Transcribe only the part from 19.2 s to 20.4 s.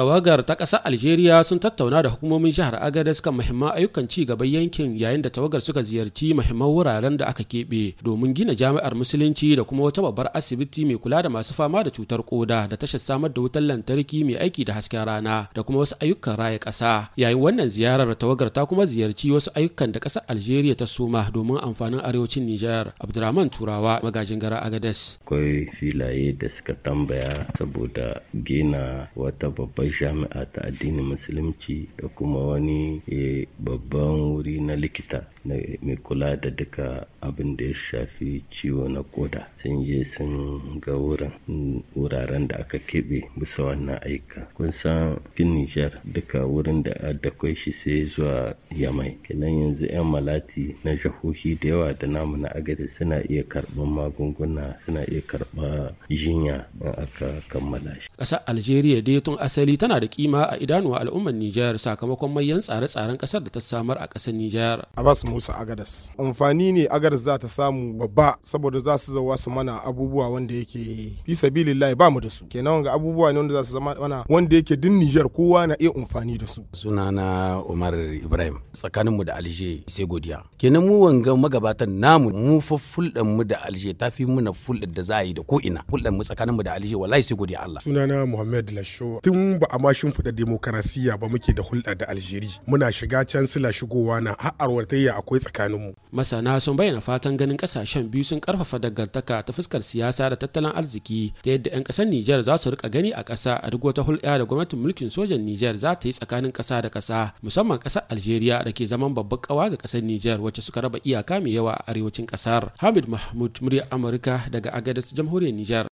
wasu ayyukan da ƙasar